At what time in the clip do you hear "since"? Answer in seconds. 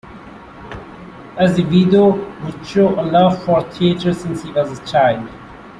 4.15-4.41